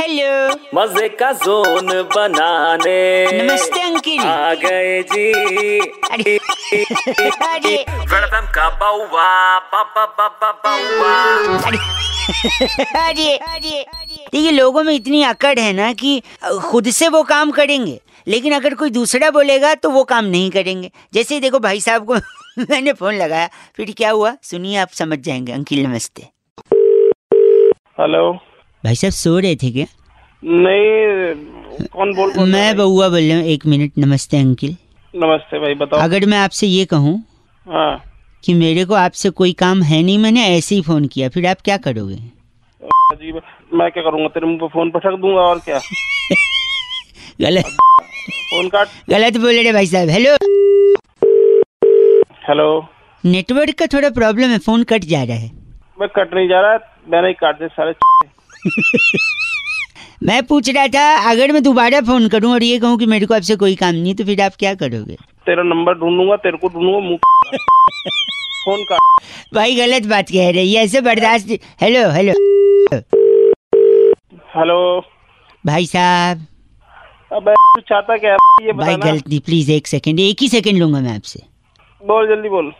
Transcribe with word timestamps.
Hello 0.00 0.54
मज़े 0.74 1.08
का 1.08 1.30
zone 1.32 1.86
बनाने। 2.14 2.98
नमस्ते 3.32 3.80
अंकिल। 3.80 4.20
आ 4.20 4.54
गए 4.54 5.02
जी। 5.02 5.78
अरे 5.80 6.36
अरे। 7.46 7.74
वेलकम 8.12 8.46
का 8.54 8.68
बाउवा 8.80 9.58
बाबा 9.58 10.04
बाबा 10.18 10.50
बाउवा। 10.64 11.14
अरे 11.66 13.36
अरे 13.36 13.82
अरे। 13.82 14.24
देखिए 14.32 14.50
लोगों 14.50 14.82
में 14.82 14.94
इतनी 14.94 15.22
अकड़ 15.22 15.58
है 15.58 15.72
ना 15.72 15.92
कि 15.92 16.22
खुद 16.62 16.90
से 16.90 17.08
वो 17.08 17.22
काम 17.22 17.50
करेंगे 17.50 18.00
लेकिन 18.28 18.54
अगर 18.54 18.74
कोई 18.74 18.90
दूसरा 18.90 19.30
बोलेगा 19.30 19.74
तो 19.74 19.90
वो 19.90 20.04
काम 20.04 20.24
नहीं 20.24 20.50
करेंगे। 20.50 20.90
जैसे 21.14 21.34
ही 21.34 21.40
देखो 21.40 21.58
भाई 21.58 21.80
साहब 21.80 22.06
को 22.06 22.14
मैंने 22.70 22.92
फ़ोन 22.92 23.14
लगाया 23.14 23.48
फिर 23.76 23.94
क्या 23.96 24.10
हुआ? 24.10 24.36
सुनिए 24.42 24.76
आप 24.76 24.88
समझ 24.88 25.18
जाएँगे 25.18 25.52
अंकिल 25.52 25.86
नमस्ते। 25.86 26.28
हेलो। 28.00 28.47
भाई 28.84 28.94
साहब 28.94 29.12
सो 29.12 29.38
रहे 29.38 29.54
थे 29.62 29.70
क्या? 29.72 29.86
नहीं 30.42 31.86
कौन 31.92 32.12
बोल 32.14 32.32
मैं 32.50 32.76
बउआ 32.76 33.08
बोल 33.08 33.22
रहा 33.28 33.36
हूँ 33.38 33.46
एक 33.54 33.66
मिनट 33.66 33.92
नमस्ते 33.98 34.36
अंकिल। 34.36 34.76
नमस्ते 35.14 35.58
भाई 35.60 35.74
बताओ। 35.74 36.00
अगर 36.00 36.26
मैं 36.26 36.38
आपसे 36.38 36.66
ये 36.66 36.84
कहूँ 36.92 37.14
हाँ। 37.66 38.02
कि 38.44 38.54
मेरे 38.54 38.84
को 38.84 38.94
आपसे 38.94 39.30
कोई 39.40 39.52
काम 39.62 39.82
है 39.82 40.02
नहीं 40.02 40.18
मैंने 40.18 40.44
ऐसे 40.56 40.74
ही 40.74 40.82
फ़ोन 40.82 41.06
किया 41.14 41.28
फिर 41.28 41.46
आप 41.46 41.60
क्या 41.64 41.76
करोगे? 41.86 42.14
अजीब 43.12 43.40
मैं 43.74 43.90
क्या 43.90 44.02
करूँगा? 44.02 44.28
तेरे 44.28 44.46
मुँह 44.46 44.58
पे 44.60 44.68
फ़ोन 44.72 44.90
पे 44.90 44.98
ठक 44.98 45.18
दूँगा 45.20 45.40
और 45.42 45.58
क्या? 45.68 45.78
गलत। 47.40 47.64
फ़ोन 47.64 48.68
काट। 48.68 48.88
गलत 49.10 49.36
बोल 49.36 49.54
रहे 49.54 49.72
भाई 49.72 49.86
साहब 49.86 50.08
हेलो। 50.08 50.34
हेलो। 52.48 52.68
नेटवर्क 53.24 53.74
का 53.78 53.86
थोड़ा 53.92 54.10
प्रॉब्लम 54.18 54.50
है 54.50 54.58
फ़ोन 54.66 54.82
कट 54.92 55.04
जा 55.14 55.22
रहा 55.22 55.36
है। 55.36 55.50
मैं 56.00 56.08
कट 56.16 56.34
नहीं 56.34 56.48
जा 56.48 56.60
रहा 56.60 56.72
है 56.72 56.78
मैंने 57.12 57.32
काट 57.32 57.58
दे 57.58 57.68
सारे 57.68 57.92
मैं 60.22 60.42
पूछ 60.46 60.68
रहा 60.70 60.86
था 60.94 61.30
अगर 61.30 61.52
मैं 61.52 61.62
दोबारा 61.62 62.00
फ़ोन 62.06 62.28
करूँ 62.28 62.52
और 62.52 62.62
ये 62.62 62.78
कहूँ 62.78 62.98
कि 62.98 63.06
मेरे 63.06 63.26
को 63.26 63.34
आपसे 63.34 63.56
कोई 63.56 63.74
काम 63.76 63.94
नहीं 63.94 64.14
तो 64.14 64.24
फिर 64.24 64.40
आप 64.42 64.52
क्या 64.58 64.74
करोगे? 64.74 65.14
तेरा 65.46 65.62
नंबर 65.64 65.94
ढूंढूँगा 65.98 66.36
तेरे 66.36 66.58
को 66.58 66.68
ढूंढूँगा 66.68 66.98
मुँह 67.08 67.18
फ़ोन 68.64 68.82
काट 68.84 69.54
भाई 69.54 69.76
गलत 69.76 70.06
बात 70.06 70.30
कह 70.30 70.50
रहे 70.50 70.66
हैं 70.66 70.84
ऐसे 70.84 71.00
बर्दाश्त 71.00 71.48
हेलो 71.82 72.08
हेलो 72.12 72.32
हेलो 74.56 74.78
भाई 75.64 75.86
साहब। 75.86 76.46
अबे 77.32 77.54
चाहता 77.80 78.16
क्या 78.16 78.36
ये 78.62 78.72
भाई 78.74 78.96
गलती 78.96 79.38
प्लीज़ 79.46 79.70
एक 79.72 79.86
सेकंड 79.86 80.20
एक 80.20 80.42
ही 80.42 80.48
सेकंड 80.48 80.78
लूँगा 80.78 81.00
मैं 81.00 81.14
आपसे। 81.14 81.42
बोल 82.02 82.28
जल्दी 82.28 82.48
बोल। 82.48 82.72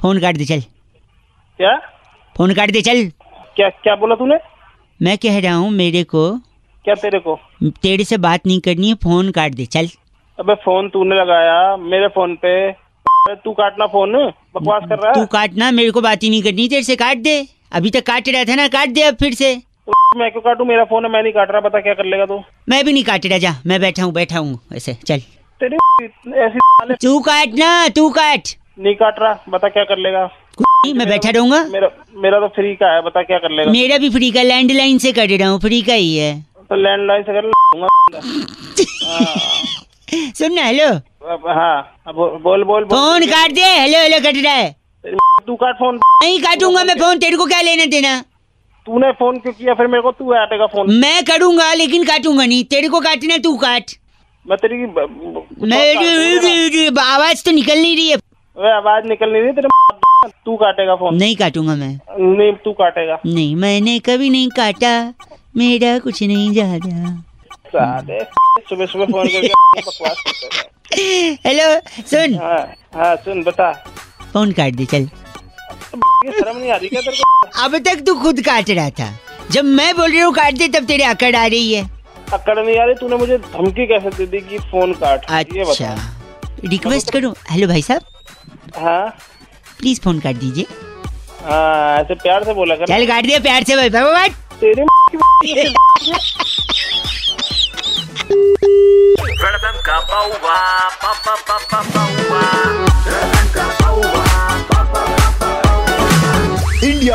फ़ोन 0.00 0.20
काट 0.20 0.36
दे 0.36 0.44
चल। 0.44 0.60
क्या? 0.60 1.76
फ़ोन 2.36 2.54
काट 2.54 2.70
दे 2.70 2.80
चल। 2.82 3.08
क्या 3.56 3.68
क्या 3.68 3.94
बोला 3.96 4.14
तूने? 4.14 4.36
मैं 5.00 5.16
कह 5.18 5.38
रहा 5.40 5.54
हूँ 5.54 5.70
मेरे 5.70 6.02
को 6.04 6.30
क्या 6.84 6.94
तेरे 6.94 7.18
को? 7.18 7.34
तेरे 7.82 8.04
से 8.04 8.16
बात 8.18 8.46
नहीं 8.46 8.60
करनी 8.60 8.88
है 8.88 8.94
फ़ोन 8.94 9.30
काट 9.30 9.54
दे 9.54 9.64
चल। 9.66 9.88
अबे 10.38 10.54
फ़ोन 10.64 10.88
तूने 10.88 11.16
लगाया 11.16 11.76
मेरे 11.76 12.08
फ़ोन 12.08 12.34
पे। 12.44 12.54
तू 13.34 13.52
काटना 13.52 13.86
फ़ोन? 13.86 14.12
बकवास 14.54 14.82
कर 14.88 14.98
रहा 14.98 15.08
है? 15.08 15.14
तू 15.14 15.26
काटना 15.26 15.70
मेरे 15.70 15.90
को 15.90 16.00
बात 16.00 16.22
ही 16.22 16.30
नहीं 16.30 16.42
करनी 16.42 16.68
तेरे 16.68 16.82
से 16.82 16.96
काट 16.96 17.18
दे। 17.18 17.36
अभी 17.72 17.90
तक 17.90 18.06
काट 18.06 18.28
रहा 18.28 18.44
था 18.44 18.54
ना 18.54 18.66
काट 18.68 18.88
दे 18.88 19.02
अब 19.02 19.16
फिर 19.20 19.34
से। 19.34 19.54
मैं 20.16 20.30
क्यों 20.32 20.42
काटू? 20.42 20.64
मेरा 20.64 20.84
फ़ोन 20.84 21.04
है 21.04 21.10
मैं 21.12 21.22
नहीं 21.22 21.32
काट 21.32 21.50
रहा 21.50 21.60
पता 21.60 21.80
क्या 21.80 21.94
कर 21.94 22.04
लेगा 22.04 22.26
तू? 22.26 22.42
मैं 22.68 22.84
भी 22.84 22.92
नहीं 22.92 23.04
काट 23.04 23.26
रहा 23.26 23.38
जा 23.38 23.54
मैं 23.66 23.80
बैठा 23.80 24.02
हूँ 24.02 24.12
बैठा 24.12 24.38
हूँ 24.38 24.58
ऐसे 24.76 24.94
चल। 25.06 25.20
तेरी 25.60 25.76
ऐसी 26.38 26.94
तू 27.02 27.18
काट 27.28 27.58
ना 27.58 27.88
तू 27.96 28.08
काट। 28.12 28.56
नहीं 28.78 28.94
काट 28.94 29.20
रहा 29.20 29.38
बता 29.48 29.68
क्या 29.68 29.84
कर 29.84 29.98
लेगा। 29.98 30.28
मैं 30.96 31.06
बैठा 31.08 31.30
रहूँगा। 31.30 31.62
मेरा 31.70 31.88
मेरा 32.22 32.38
तो 32.40 32.48
फ्री 32.56 32.74
का 32.76 32.92
है 32.94 33.00
बता 33.02 33.22
क्या 33.22 33.38
कर 33.38 33.50
लेगा। 33.50 33.70
मेरा 33.72 33.96
भी 33.98 34.10
फ्री 34.10 34.30
का 34.32 34.42
लैंडलाइन 34.42 34.98
से 34.98 35.12
कर 35.12 35.28
रहा 35.30 35.48
हूँ 35.48 35.58
फ्री 35.60 35.80
का 35.82 35.94
ही 35.94 36.16
है। 36.16 36.32
तो 36.70 36.76
लैंडलाइन 36.76 37.22
से 37.22 37.32
कर 37.32 37.42
लूँगा। 37.46 38.20
सुन 40.38 40.52
ना 40.54 40.62
हेलो 40.62 40.86
हाँ 41.48 42.12
बोल 42.14 42.38
बोल 42.42 42.64
बोल। 42.64 42.84
फ़ोन 42.88 43.26
काट 43.26 43.52
दे 43.52 43.64
हेलो 43.64 43.98
हेलो 43.98 44.18
कट 44.30 44.42
रहा 44.44 44.52
है। 44.52 44.74
तू 45.46 45.54
काट 45.56 45.74
फ़ोन 45.78 45.96
नहीं 46.22 46.40
काटूँगा 46.42 46.84
मैं 46.84 46.94
फ़ोन 46.98 47.18
तेरे 47.18 47.36
को 47.36 47.46
क्या 47.46 47.60
लेना 47.60 47.84
देना? 47.86 48.20
तूने 48.86 49.10
फ़ोन 49.12 49.38
क्यों 49.38 49.52
किया? 49.52 49.74
फिर 49.74 49.86
मेरे 49.86 50.02
को 50.02 50.10
तू 50.12 50.24
काटेगा 50.26 50.66
फ़ोन 50.66 50.92
मैं 51.00 51.24
करूँगा 51.24 51.72
लेकिन 51.74 52.04
काटूँगा 52.04 52.44
नहीं। 52.44 52.64
तेरे 52.64 52.88
को 52.88 53.00
काटना 53.00 53.36
तू 53.44 53.56
काट। 53.56 53.90
मैं 54.46 54.58
तेरी 54.58 54.84
आवाज़ 57.00 57.44
तो 57.44 57.50
निकल 57.50 57.78
नहीं 57.80 57.96
रही 57.96 58.08
है। 58.10 58.16
आवाज़ 58.76 59.04
निकल 59.08 59.32
नहीं 59.32 59.42
रही 59.42 59.52
तेरे 59.52 59.68
तू 60.26 60.56
काटेगा 60.56 60.94
फ़ोन? 60.96 61.16
नहीं 61.16 61.36
काटूँगा 61.36 61.74
मैं। 61.74 61.98
नहीं 62.36 62.52
तू 62.52 62.72
काटेगा। 62.72 63.18
नहीं 63.26 63.56
मैंने 63.56 63.98
कभी 63.98 64.30
नहीं 64.30 64.48
काटा। 64.48 65.14
मेरा 65.56 65.98
कुछ 65.98 66.22
नहीं 66.22 66.52
जा 66.52 66.78
साले 67.66 68.22
सुबह 68.68 68.86
सुबह 68.86 69.04
फ़ोन 69.04 69.28
करके 69.28 69.80
बकवास 69.80 70.22
हेलो 71.46 71.80
सुन। 72.10 72.34
हाँ 72.34 72.74
हाँ 72.94 73.16
सुन 73.16 73.42
बता। 73.42 73.72
फ़ोन 74.32 74.52
काट 74.52 74.74
दे 74.74 74.84
चल। 74.84 75.06
शर्म 75.06 76.56
नहीं 76.58 76.70
आ 76.70 76.76
रही 76.76 76.88
क्या 76.88 77.00
तेरे 77.00 77.16
को? 77.16 77.64
अब 77.64 77.76
तक 77.78 78.02
तू 78.06 78.14
खुद 78.14 78.40
काट 78.40 78.70
रहा 78.70 78.90
था। 78.90 79.18
जब 79.50 79.64
मैं 79.64 79.96
बोल 79.96 80.10
रही 80.10 80.20
हूँ 80.20 80.32
काट 80.34 80.54
दे 80.54 80.68
तब 80.68 80.86
तेरी 80.86 81.02
अकड़ 81.02 81.34
आ 81.36 81.46
रही 81.46 81.72
है। 81.74 81.90
अकड़ 82.32 82.58
नहीं 82.58 82.78
आ 82.78 82.84
रही? 82.84 82.94
तूने 82.94 83.16
मुझे 83.16 83.38
धमकी 83.38 83.86
कैसे 83.86 84.10
दे 84.10 84.26
दी 84.26 84.40
कि 84.40 84.58
फ़ोन 84.58 84.92
काट? 84.92 85.24
अच्छा। 85.30 85.94
रिक्वेस्ट 86.64 87.12
करूँ? 87.12 87.34
हेलो 87.50 87.68
भाई 87.68 87.82
साहब। 87.82 88.02
हाँ। 88.76 89.16
प्लीज़ 89.78 90.00
फ़ोन 90.00 90.20
कर 90.20 90.32
दीजिए। 90.42 90.66
हाँ 91.44 91.98
ऐसे 92.00 92.14
प्यार 92.14 92.44
से 92.44 92.54
बोला 92.54 92.74
कर। 92.76 92.86
चल 92.86 93.06
काट 93.06 93.26
दिया 93.26 93.38
प्यार 93.40 93.62
से 93.64 93.76
भाई 93.76 93.90
बाबा 93.90 94.12
बात 94.12 94.30
तेरे 94.60 94.84
की 95.10 95.16
welcome 95.54 95.84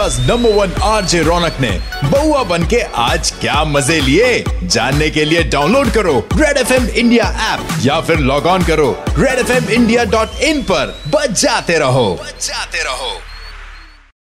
India 0.02 0.20
number 0.20 0.50
one 0.50 0.72
RJ 0.84 1.22
Raunak 1.24 1.58
ने 1.62 1.70
बउआ 2.04 2.44
बन 2.44 2.64
के 2.64 2.80
आज 2.82 3.32
क्या 3.32 3.64
मज़े 3.64 4.00
लिए? 4.02 4.44
जानने 4.64 5.10
के 5.10 5.26
लिए 5.26 5.44
डाउनलोड 5.44 5.92
करो 5.92 6.28
red 6.36 6.58
F 6.58 6.74
M 6.74 6.88
India 6.88 7.54
app 7.54 7.86
या 7.86 8.02
फिर 8.02 8.20
लॉग 8.20 8.46
ऑन 8.46 8.64
करो 8.64 9.04
red 9.10 9.40
F 9.40 9.52
M 9.52 9.70
India 9.70 10.04
dot 10.04 10.42
in 10.42 10.62
पर। 10.62 11.02
बच 11.08 11.42
जाते 11.42 11.78
रहो। 11.80 12.20
बच 12.24 12.48
जाते 12.48 12.84
रहो। 12.84 13.31